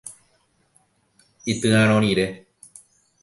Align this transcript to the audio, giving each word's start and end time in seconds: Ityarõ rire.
Ityarõ 1.55 1.99
rire. 2.07 2.27